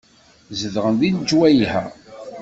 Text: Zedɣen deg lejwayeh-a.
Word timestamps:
Zedɣen 0.59 0.93
deg 1.01 1.13
lejwayeh-a. 1.17 1.83